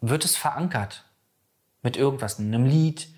[0.00, 1.04] wird es verankert
[1.82, 3.08] mit irgendwas, einem Lied,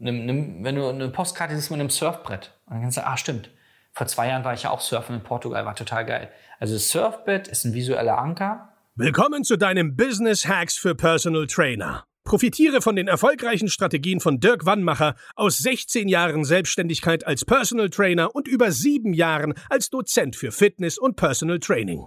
[0.00, 2.52] einem, einem, wenn du eine Postkarte siehst mit einem Surfbrett.
[2.66, 3.50] Und dann kannst du ah, stimmt.
[3.92, 6.30] Vor zwei Jahren war ich ja auch surfen in Portugal, war total geil.
[6.60, 8.72] Also das Surfbrett ist ein visueller Anker.
[8.94, 12.04] Willkommen zu deinem Business Hacks für Personal Trainer.
[12.24, 18.34] Profitiere von den erfolgreichen Strategien von Dirk Wannmacher aus 16 Jahren Selbstständigkeit als Personal Trainer
[18.34, 22.06] und über sieben Jahren als Dozent für Fitness und Personal Training.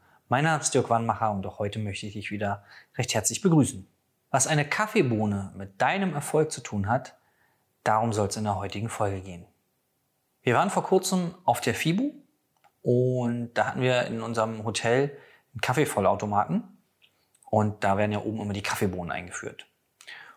[0.31, 2.63] Mein Name ist Dirk Wannmacher und auch heute möchte ich dich wieder
[2.97, 3.85] recht herzlich begrüßen.
[4.29, 7.17] Was eine Kaffeebohne mit deinem Erfolg zu tun hat,
[7.83, 9.45] darum soll es in der heutigen Folge gehen.
[10.41, 12.13] Wir waren vor kurzem auf der FIBU
[12.81, 15.17] und da hatten wir in unserem Hotel
[15.51, 16.63] einen Kaffeevollautomaten
[17.49, 19.67] und da werden ja oben immer die Kaffeebohnen eingeführt.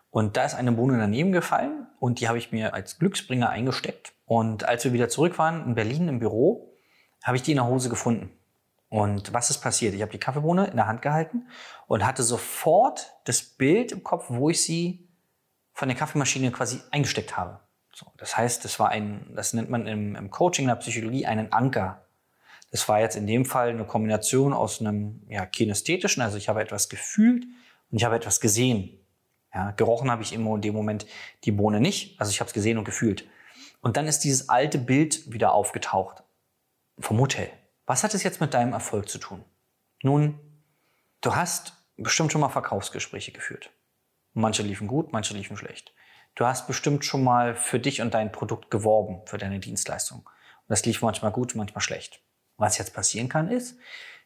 [0.09, 4.11] Und da ist eine Bohne daneben gefallen und die habe ich mir als Glücksbringer eingesteckt.
[4.25, 6.73] Und als wir wieder zurück waren in Berlin im Büro,
[7.23, 8.29] habe ich die in der Hose gefunden.
[8.89, 9.93] Und was ist passiert?
[9.93, 11.47] Ich habe die Kaffeebohne in der Hand gehalten
[11.87, 15.07] und hatte sofort das Bild im Kopf, wo ich sie
[15.73, 17.59] von der Kaffeemaschine quasi eingesteckt habe.
[17.93, 21.25] So, das heißt, das war ein, das nennt man im, im Coaching, in der Psychologie
[21.25, 22.05] einen Anker.
[22.71, 26.61] Das war jetzt in dem Fall eine Kombination aus einem ja, kinästhetischen, also ich habe
[26.61, 27.45] etwas gefühlt
[27.89, 28.99] und ich habe etwas gesehen.
[29.53, 31.05] Ja, gerochen habe ich immer in dem Moment
[31.45, 33.25] die Bohne nicht, also ich habe es gesehen und gefühlt.
[33.79, 36.23] Und dann ist dieses alte Bild wieder aufgetaucht
[36.99, 37.49] vom Hotel.
[37.85, 39.45] Was hat es jetzt mit deinem Erfolg zu tun?
[40.01, 40.39] Nun,
[41.21, 43.69] du hast bestimmt schon mal Verkaufsgespräche geführt.
[44.33, 45.93] Manche liefen gut, manche liefen schlecht.
[46.33, 50.19] Du hast bestimmt schon mal für dich und dein Produkt geworben, für deine Dienstleistung.
[50.19, 52.21] Und das lief manchmal gut, manchmal schlecht.
[52.57, 53.77] Was jetzt passieren kann, ist,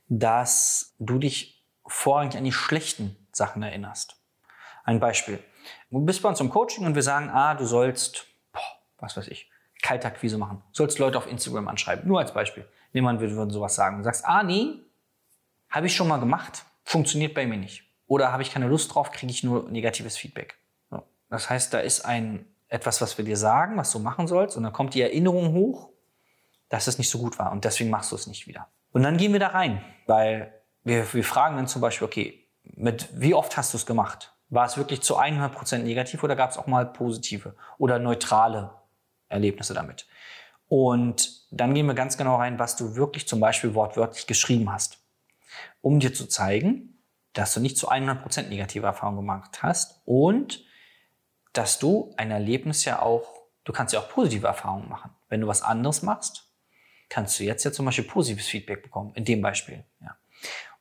[0.08, 4.16] dass du dich vorrangig an die schlechten Sachen erinnerst.
[4.86, 5.44] Ein Beispiel.
[5.92, 8.62] Du bist bei uns im Coaching und wir sagen, ah, du sollst, boah,
[8.98, 10.64] was weiß ich, Kaltakquise machen.
[10.72, 12.08] Sollst Leute auf Instagram anschreiben.
[12.08, 12.66] Nur als Beispiel.
[12.94, 13.97] Niemand würde sowas sagen.
[13.97, 14.79] Du sagst, ah nee,
[15.69, 17.83] habe ich schon mal gemacht, funktioniert bei mir nicht.
[18.07, 20.57] Oder habe ich keine Lust drauf, kriege ich nur negatives Feedback.
[21.29, 24.63] Das heißt, da ist ein etwas, was wir dir sagen, was du machen sollst, und
[24.63, 25.89] dann kommt die Erinnerung hoch,
[26.69, 28.67] dass es nicht so gut war und deswegen machst du es nicht wieder.
[28.91, 33.09] Und dann gehen wir da rein, weil wir, wir fragen dann zum Beispiel, okay, mit
[33.13, 34.33] wie oft hast du es gemacht?
[34.50, 38.71] War es wirklich zu 100% negativ oder gab es auch mal positive oder neutrale
[39.27, 40.07] Erlebnisse damit?
[40.69, 45.00] Und dann gehen wir ganz genau rein, was du wirklich zum Beispiel wortwörtlich geschrieben hast,
[45.81, 47.03] um dir zu zeigen,
[47.34, 50.63] dass du nicht zu 100% negative Erfahrungen gemacht hast und
[51.53, 53.28] dass du ein Erlebnis ja auch,
[53.63, 55.12] du kannst ja auch positive Erfahrungen machen.
[55.28, 56.53] Wenn du was anderes machst,
[57.09, 59.84] kannst du jetzt ja zum Beispiel positives Feedback bekommen, in dem Beispiel.
[60.01, 60.18] Ja.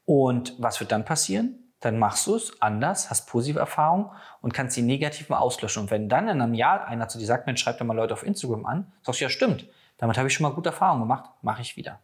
[0.04, 1.67] Und was wird dann passieren?
[1.80, 5.82] Dann machst du es anders, hast positive Erfahrungen und kannst die negativen auslöschen.
[5.82, 8.14] Und wenn dann in einem Jahr einer zu dir sagt, Mensch, schreib doch mal Leute
[8.14, 9.66] auf Instagram an, sagst du, ja stimmt,
[9.96, 12.00] damit habe ich schon mal gute Erfahrungen gemacht, mache ich wieder.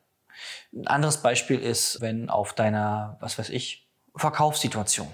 [0.73, 5.09] Ein anderes Beispiel ist, wenn auf deiner, was weiß ich, Verkaufssituation.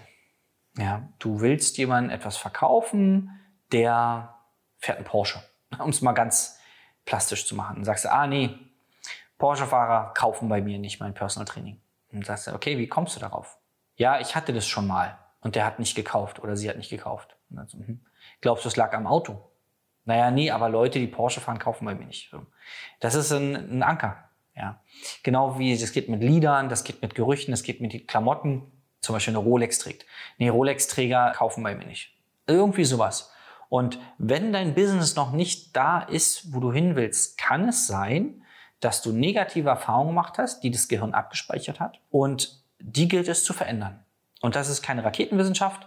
[0.76, 3.30] Ja, du willst jemandem etwas verkaufen,
[3.72, 4.34] der
[4.78, 5.42] fährt einen Porsche.
[5.78, 6.58] Um es mal ganz
[7.04, 7.76] plastisch zu machen.
[7.76, 8.58] Dann sagst du, ah nee,
[9.38, 11.80] Porsche-Fahrer kaufen bei mir nicht mein Personal Training.
[12.12, 13.59] Und sagst du, okay, wie kommst du darauf?
[14.00, 16.88] Ja, ich hatte das schon mal und der hat nicht gekauft oder sie hat nicht
[16.88, 17.36] gekauft.
[17.66, 18.00] So, hm.
[18.40, 19.50] Glaubst du, es lag am Auto?
[20.06, 22.34] Naja, nee, aber Leute, die Porsche fahren, kaufen bei mir nicht.
[23.00, 24.16] Das ist ein, ein Anker.
[24.56, 24.80] Ja.
[25.22, 28.72] Genau wie das geht mit Liedern, das geht mit Gerüchten, das geht mit Klamotten.
[29.02, 30.06] Zum Beispiel eine Rolex trägt.
[30.38, 32.16] Nee, Rolex-Träger kaufen bei mir nicht.
[32.46, 33.30] Irgendwie sowas.
[33.68, 38.42] Und wenn dein Business noch nicht da ist, wo du hin willst, kann es sein,
[38.80, 42.00] dass du negative Erfahrungen gemacht hast, die das Gehirn abgespeichert hat.
[42.10, 44.04] Und die gilt es zu verändern.
[44.40, 45.86] Und das ist keine Raketenwissenschaft.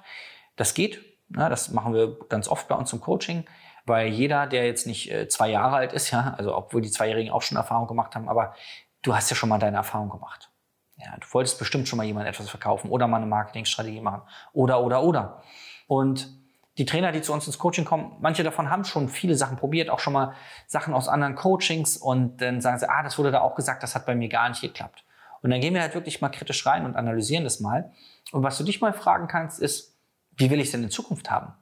[0.56, 1.02] Das geht.
[1.30, 3.46] das machen wir ganz oft bei uns im Coaching.
[3.86, 7.34] Weil jeder, der jetzt nicht äh, zwei Jahre alt ist, ja, also obwohl die Zweijährigen
[7.34, 8.56] auch schon Erfahrung gemacht haben, aber
[9.02, 10.50] du hast ja schon mal deine Erfahrung gemacht.
[10.96, 14.22] Ja, du wolltest bestimmt schon mal jemand etwas verkaufen oder mal eine Marketingstrategie machen
[14.54, 15.44] oder, oder, oder.
[15.88, 16.30] Und
[16.78, 19.90] die Trainer, die zu uns ins Coaching kommen, manche davon haben schon viele Sachen probiert,
[19.90, 20.34] auch schon mal
[20.66, 23.96] Sachen aus anderen Coachings und dann sagen sie, ah, das wurde da auch gesagt, das
[23.96, 25.04] hat bei mir gar nicht geklappt.
[25.44, 27.92] Und dann gehen wir halt wirklich mal kritisch rein und analysieren das mal.
[28.32, 29.96] Und was du dich mal fragen kannst, ist,
[30.38, 31.54] wie will ich es denn in Zukunft haben?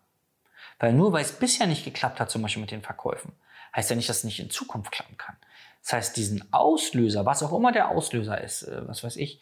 [0.79, 3.33] Weil nur weil es bisher nicht geklappt hat, zum Beispiel mit den Verkäufen,
[3.75, 5.35] heißt ja nicht, dass es nicht in Zukunft klappen kann.
[5.83, 9.41] Das heißt, diesen Auslöser, was auch immer der Auslöser ist, äh, was weiß ich,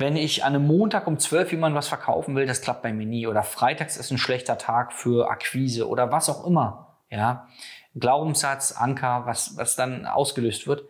[0.00, 3.04] Wenn ich an einem Montag um 12 jemand was verkaufen will, das klappt bei mir
[3.04, 3.26] nie.
[3.26, 6.98] Oder freitags ist ein schlechter Tag für Akquise oder was auch immer.
[7.10, 7.48] Ja,
[7.96, 10.84] Glaubenssatz, Anker, was, was dann ausgelöst wird.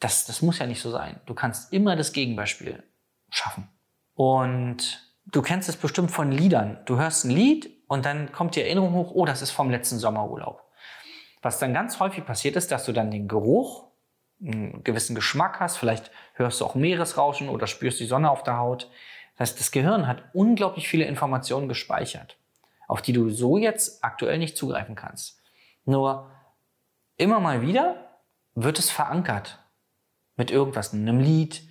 [0.00, 1.20] Das, das muss ja nicht so sein.
[1.26, 2.82] Du kannst immer das Gegenbeispiel
[3.30, 3.68] schaffen.
[4.14, 6.78] Und du kennst es bestimmt von Liedern.
[6.86, 9.98] Du hörst ein Lied und dann kommt die Erinnerung hoch, oh, das ist vom letzten
[9.98, 10.64] Sommerurlaub.
[11.42, 13.88] Was dann ganz häufig passiert ist, dass du dann den Geruch,
[14.42, 18.56] einen gewissen Geschmack hast, vielleicht hörst du auch Meeresrauschen oder spürst die Sonne auf der
[18.56, 18.90] Haut.
[19.36, 22.38] Das heißt, das Gehirn hat unglaublich viele Informationen gespeichert,
[22.88, 25.42] auf die du so jetzt aktuell nicht zugreifen kannst.
[25.84, 26.30] Nur
[27.16, 28.18] immer mal wieder
[28.54, 29.59] wird es verankert
[30.40, 31.68] mit irgendwas, einem Lied,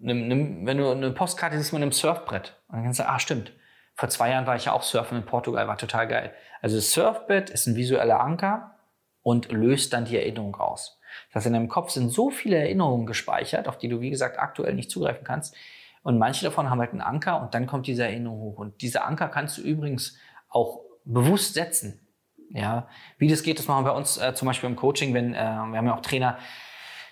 [0.00, 2.54] einem, einem, wenn du eine Postkarte siehst mit einem Surfbrett.
[2.68, 3.52] Und dann kannst du, ah, stimmt.
[3.96, 6.32] Vor zwei Jahren war ich ja auch surfen in Portugal, war total geil.
[6.62, 8.76] Also das Surfbrett ist ein visueller Anker
[9.22, 11.00] und löst dann die Erinnerung aus.
[11.28, 14.38] Das heißt, in deinem Kopf sind so viele Erinnerungen gespeichert, auf die du, wie gesagt,
[14.38, 15.56] aktuell nicht zugreifen kannst.
[16.04, 18.58] Und manche davon haben halt einen Anker und dann kommt diese Erinnerung hoch.
[18.58, 20.16] Und diese Anker kannst du übrigens
[20.48, 22.06] auch bewusst setzen.
[22.50, 22.86] Ja,
[23.18, 25.38] wie das geht, das machen wir bei uns äh, zum Beispiel im Coaching, wenn äh,
[25.38, 26.38] wir haben ja auch Trainer,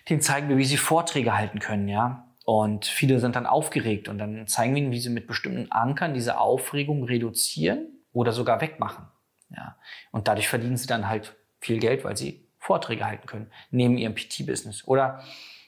[0.09, 2.29] denen zeigen wir, wie sie Vorträge halten können, ja.
[2.45, 6.13] Und viele sind dann aufgeregt und dann zeigen wir ihnen, wie sie mit bestimmten Ankern
[6.13, 9.07] diese Aufregung reduzieren oder sogar wegmachen.
[9.51, 9.77] Ja.
[10.11, 14.15] Und dadurch verdienen sie dann halt viel Geld, weil sie Vorträge halten können, neben ihrem
[14.15, 14.87] PT-Business.
[14.87, 15.23] Oder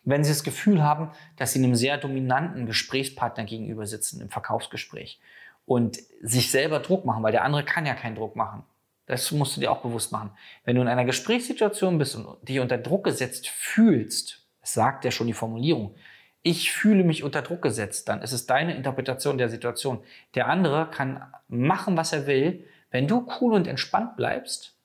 [0.05, 5.19] wenn sie das Gefühl haben, dass sie einem sehr dominanten Gesprächspartner gegenüber sitzen im Verkaufsgespräch
[5.67, 8.63] und sich selber Druck machen, weil der andere kann ja keinen Druck machen.
[9.07, 10.31] Das musst du dir auch bewusst machen.
[10.65, 15.11] Wenn du in einer Gesprächssituation bist und dich unter Druck gesetzt fühlst, das sagt ja
[15.11, 15.95] schon die Formulierung,
[16.43, 20.05] ich fühle mich unter Druck gesetzt, dann ist es deine Interpretation der Situation.
[20.35, 22.65] Der andere kann machen, was er will.
[22.91, 24.77] Wenn du cool und entspannt bleibst,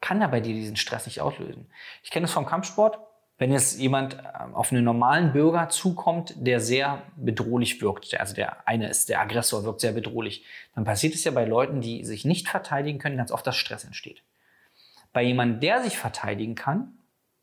[0.00, 1.70] kann er bei dir diesen Stress nicht auslösen.
[2.02, 2.98] Ich kenne es vom Kampfsport.
[3.36, 8.68] Wenn jetzt jemand ähm, auf einen normalen Bürger zukommt, der sehr bedrohlich wirkt, also der
[8.68, 10.44] eine ist der Aggressor, wirkt sehr bedrohlich,
[10.74, 13.84] dann passiert es ja bei Leuten, die sich nicht verteidigen können, ganz oft, dass Stress
[13.84, 14.22] entsteht.
[15.12, 16.98] Bei jemandem, der sich verteidigen kann,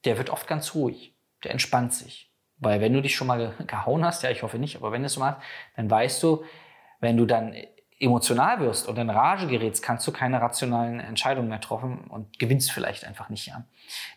[0.05, 2.31] der wird oft ganz ruhig, der entspannt sich.
[2.57, 5.07] Weil wenn du dich schon mal gehauen hast, ja, ich hoffe nicht, aber wenn du
[5.07, 5.41] es mal hast,
[5.75, 6.43] dann weißt du,
[6.99, 7.55] wenn du dann
[8.01, 12.71] emotional wirst und in Rage gerätst, kannst du keine rationalen Entscheidungen mehr treffen und gewinnst
[12.71, 13.45] vielleicht einfach nicht.
[13.45, 13.65] Ja.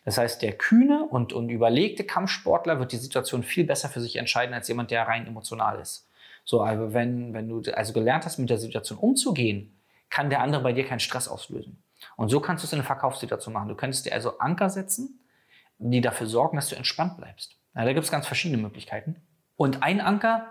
[0.04, 4.16] Das heißt, der kühne und, und überlegte Kampfsportler wird die Situation viel besser für sich
[4.16, 6.08] entscheiden als jemand, der rein emotional ist.
[6.44, 9.78] So, aber wenn, wenn du also gelernt hast, mit der Situation umzugehen,
[10.08, 11.82] kann der andere bei dir keinen Stress auslösen.
[12.16, 13.68] Und so kannst du es in einer Verkaufssituation machen.
[13.68, 15.20] Du könntest dir also Anker setzen,
[15.78, 17.56] die dafür sorgen, dass du entspannt bleibst.
[17.74, 19.16] Ja, da gibt es ganz verschiedene Möglichkeiten.
[19.56, 20.46] Und ein Anker,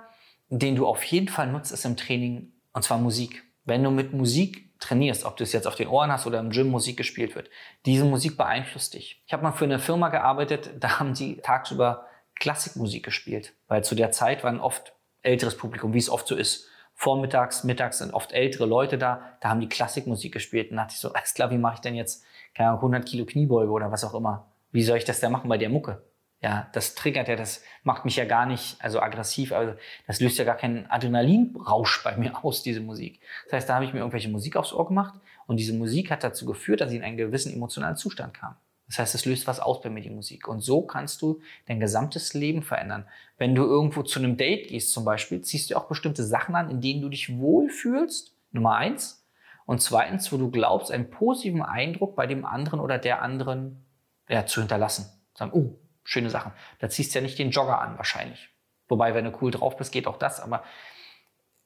[0.50, 3.44] den du auf jeden Fall nutzt, ist im Training und zwar Musik.
[3.66, 6.50] Wenn du mit Musik trainierst, ob du es jetzt auf den Ohren hast oder im
[6.50, 7.50] Gym Musik gespielt wird,
[7.86, 9.24] diese Musik beeinflusst dich.
[9.26, 12.06] Ich habe mal für eine Firma gearbeitet, da haben sie tagsüber
[12.36, 16.68] Klassikmusik gespielt, weil zu der Zeit waren oft älteres Publikum, wie es oft so ist.
[16.96, 20.70] Vormittags, mittags sind oft ältere Leute da, da haben die Klassikmusik gespielt.
[20.70, 23.26] Und da dachte ich so, alles klar, wie mache ich denn jetzt keine 100 Kilo
[23.26, 24.52] Kniebeuge oder was auch immer?
[24.72, 26.04] Wie soll ich das denn machen bei der Mucke?
[26.44, 29.76] Ja, das triggert ja, das macht mich ja gar nicht also aggressiv, also
[30.08, 33.22] das löst ja gar keinen Adrenalinrausch bei mir aus, diese Musik.
[33.46, 35.14] Das heißt, da habe ich mir irgendwelche Musik aufs Ohr gemacht
[35.48, 38.58] und diese Musik hat dazu geführt, dass ich in einen gewissen emotionalen Zustand kam.
[38.88, 40.50] Das heißt, es löst was aus bei mir, die Musik.
[40.50, 43.08] Und so kannst du dein gesamtes Leben verändern.
[43.38, 46.70] Wenn du irgendwo zu einem Date gehst zum Beispiel, ziehst du auch bestimmte Sachen an,
[46.70, 49.26] in denen du dich wohlfühlst, Nummer eins.
[49.66, 53.86] Und zweitens, wo du glaubst, einen positiven Eindruck bei dem anderen oder der anderen
[54.28, 55.06] ja, zu hinterlassen.
[55.34, 56.52] Sagen, oh, schöne Sachen.
[56.80, 58.50] Da ziehst du ja nicht den Jogger an, wahrscheinlich.
[58.88, 60.40] Wobei, wenn du cool drauf bist, geht auch das.
[60.40, 60.64] Aber,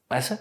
[0.10, 0.40] weißt du,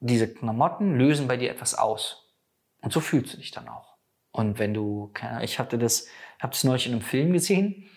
[0.00, 2.34] diese Klamotten lösen bei dir etwas aus.
[2.82, 3.96] Und so fühlst du dich dann auch.
[4.32, 6.08] Und wenn du, ich hatte das,
[6.40, 7.88] habe das neulich in einem Film gesehen,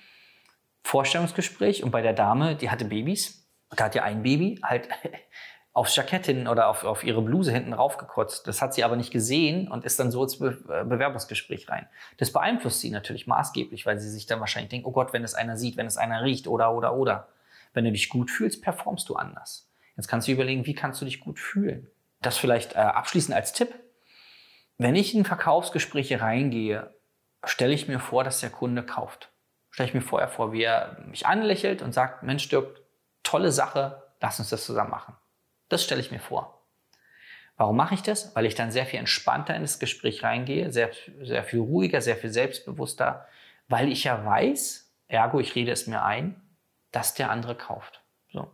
[0.83, 4.87] Vorstellungsgespräch und bei der Dame, die hatte Babys, da hat ja ein Baby halt
[5.73, 8.47] aufs Jackett hinten oder auf, auf ihre Bluse hinten raufgekotzt.
[8.47, 11.87] Das hat sie aber nicht gesehen und ist dann so ins Be äh, Bewerbungsgespräch rein.
[12.17, 15.35] Das beeinflusst sie natürlich maßgeblich, weil sie sich dann wahrscheinlich denkt, oh Gott, wenn es
[15.35, 17.27] einer sieht, wenn es einer riecht oder, oder, oder.
[17.73, 19.69] Wenn du dich gut fühlst, performst du anders.
[19.95, 21.87] Jetzt kannst du überlegen, wie kannst du dich gut fühlen?
[22.21, 23.73] Das vielleicht äh, abschließend als Tipp.
[24.77, 26.93] Wenn ich in Verkaufsgespräche reingehe,
[27.43, 29.29] stelle ich mir vor, dass der Kunde kauft.
[29.69, 32.81] Stelle ich mir vorher vor, wie er mich anlächelt und sagt, Mensch Dirk,
[33.23, 35.15] tolle Sache, lass uns das zusammen machen.
[35.69, 36.59] Das stelle ich mir vor.
[37.57, 38.35] Warum mache ich das?
[38.35, 42.15] Weil ich dann sehr viel entspannter in das Gespräch reingehe, sehr, sehr viel ruhiger, sehr
[42.15, 43.27] viel selbstbewusster,
[43.67, 46.41] weil ich ja weiß, ergo, ich rede es mir ein,
[46.91, 48.01] dass der andere kauft.
[48.31, 48.49] So.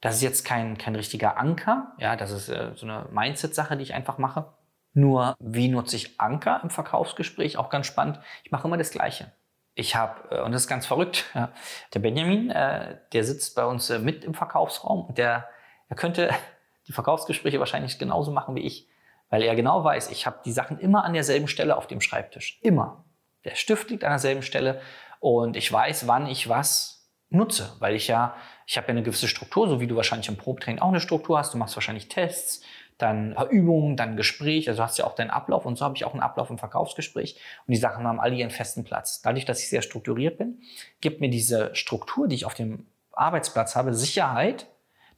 [0.00, 3.82] Das ist jetzt kein, kein richtiger Anker, ja, das ist äh, so eine Mindset-Sache, die
[3.82, 4.52] ich einfach mache.
[4.94, 7.56] Nur, wie nutze ich Anker im Verkaufsgespräch?
[7.56, 8.18] Auch ganz spannend.
[8.44, 9.32] Ich mache immer das Gleiche.
[9.74, 11.52] Ich habe, äh, und das ist ganz verrückt, ja,
[11.92, 15.48] der Benjamin, äh, der sitzt bei uns äh, mit im Verkaufsraum und der
[15.92, 16.30] Er könnte
[16.88, 18.88] die Verkaufsgespräche wahrscheinlich genauso machen wie ich,
[19.28, 22.58] weil er genau weiß, ich habe die Sachen immer an derselben Stelle auf dem Schreibtisch.
[22.62, 23.04] Immer.
[23.44, 24.80] Der Stift liegt an derselben Stelle
[25.20, 28.34] und ich weiß, wann ich was nutze, weil ich ja,
[28.66, 31.38] ich habe ja eine gewisse Struktur, so wie du wahrscheinlich im Probetraining auch eine Struktur
[31.38, 31.52] hast.
[31.52, 32.62] Du machst wahrscheinlich Tests,
[32.96, 34.68] dann ein paar Übungen, dann ein Gespräch.
[34.68, 36.56] Also du hast ja auch deinen Ablauf und so habe ich auch einen Ablauf im
[36.56, 37.38] Verkaufsgespräch.
[37.66, 39.20] Und die Sachen haben alle ihren festen Platz.
[39.20, 40.62] Dadurch, dass ich sehr strukturiert bin,
[41.02, 44.68] gibt mir diese Struktur, die ich auf dem Arbeitsplatz habe, Sicherheit.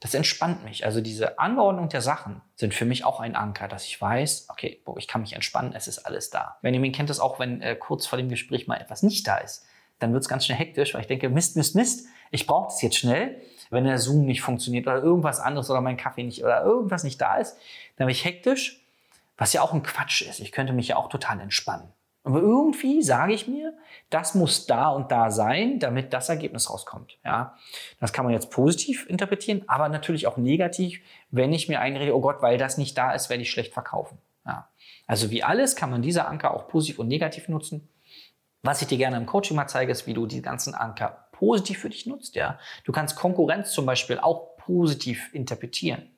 [0.05, 0.85] Das entspannt mich.
[0.85, 4.79] Also diese Anordnung der Sachen sind für mich auch ein Anker, dass ich weiß, okay,
[4.85, 6.59] boah, ich kann mich entspannen, es ist alles da.
[6.61, 9.65] Benjamin kennt das auch, wenn äh, kurz vor dem Gespräch mal etwas nicht da ist.
[9.97, 12.83] Dann wird es ganz schnell hektisch, weil ich denke, Mist, Mist, Mist, ich brauche das
[12.83, 13.41] jetzt schnell.
[13.71, 17.19] Wenn der Zoom nicht funktioniert oder irgendwas anderes oder mein Kaffee nicht oder irgendwas nicht
[17.19, 17.57] da ist,
[17.95, 18.85] dann bin ich hektisch,
[19.37, 20.39] was ja auch ein Quatsch ist.
[20.39, 21.91] Ich könnte mich ja auch total entspannen.
[22.25, 23.73] Aber irgendwie sage ich mir,
[24.09, 27.19] das muss da und da sein, damit das Ergebnis rauskommt.
[27.23, 27.55] Ja,
[27.99, 32.21] das kann man jetzt positiv interpretieren, aber natürlich auch negativ, wenn ich mir einrede, oh
[32.21, 34.17] Gott, weil das nicht da ist, werde ich schlecht verkaufen.
[34.43, 34.69] Ja.
[35.05, 37.87] Also wie alles kann man diese Anker auch positiv und negativ nutzen.
[38.63, 41.77] Was ich dir gerne im Coaching mal zeige, ist, wie du die ganzen Anker positiv
[41.77, 42.33] für dich nutzt.
[42.33, 46.09] Ja, du kannst Konkurrenz zum Beispiel auch positiv interpretieren.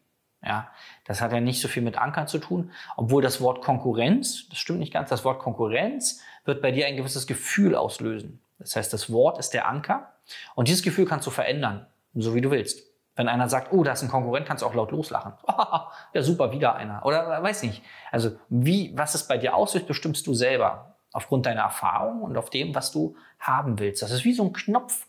[0.43, 0.69] Ja,
[1.05, 4.59] das hat ja nicht so viel mit Ankern zu tun, obwohl das Wort Konkurrenz, das
[4.59, 8.39] stimmt nicht ganz, das Wort Konkurrenz wird bei dir ein gewisses Gefühl auslösen.
[8.59, 10.13] Das heißt, das Wort ist der Anker
[10.55, 12.87] und dieses Gefühl kannst du verändern, so wie du willst.
[13.15, 15.33] Wenn einer sagt, oh, da ist ein Konkurrent, kannst du auch laut loslachen.
[16.13, 17.03] ja, super, wieder einer.
[17.03, 17.81] Oder weiß nicht.
[18.11, 20.93] Also, wie, was es bei dir auslöst, bestimmst du selber.
[21.13, 24.03] Aufgrund deiner Erfahrung und auf dem, was du haben willst.
[24.03, 25.06] Das ist wie so ein Knopf,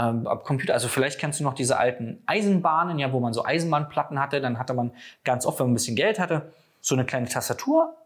[0.00, 4.18] ähm, Computer, also vielleicht kennst du noch diese alten Eisenbahnen, ja, wo man so Eisenbahnplatten
[4.18, 4.92] hatte, dann hatte man
[5.24, 7.96] ganz oft, wenn man ein bisschen Geld hatte, so eine kleine Tastatur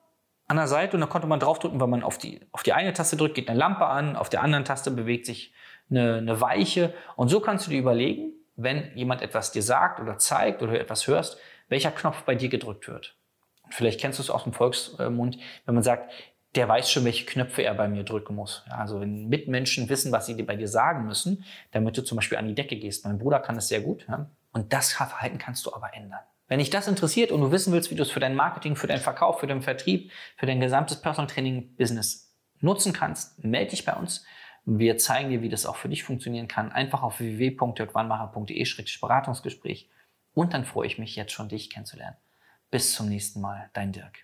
[0.46, 2.92] an der Seite und da konnte man draufdrücken, wenn man auf die, auf die eine
[2.92, 5.54] Taste drückt, geht eine Lampe an, auf der anderen Taste bewegt sich
[5.90, 10.18] eine, eine Weiche und so kannst du dir überlegen, wenn jemand etwas dir sagt oder
[10.18, 13.16] zeigt oder etwas hörst, welcher Knopf bei dir gedrückt wird.
[13.70, 16.12] Vielleicht kennst du es aus dem Volksmund, wenn man sagt,
[16.54, 18.62] der weiß schon, welche Knöpfe er bei mir drücken muss.
[18.68, 22.46] Also wenn Mitmenschen wissen, was sie bei dir sagen müssen, damit du zum Beispiel an
[22.46, 23.04] die Decke gehst.
[23.04, 24.06] Mein Bruder kann das sehr gut.
[24.08, 24.30] Ja?
[24.52, 26.20] Und das Verhalten kannst du aber ändern.
[26.46, 28.86] Wenn dich das interessiert und du wissen willst, wie du es für dein Marketing, für
[28.86, 33.84] deinen Verkauf, für deinen Vertrieb, für dein gesamtes Personal Training Business nutzen kannst, melde dich
[33.84, 34.24] bei uns.
[34.66, 36.72] Wir zeigen dir, wie das auch für dich funktionieren kann.
[36.72, 39.90] Einfach auf www.dirkwannmacher.de-beratungsgespräch.
[40.34, 42.16] Und dann freue ich mich jetzt schon, dich kennenzulernen.
[42.70, 44.23] Bis zum nächsten Mal, dein Dirk.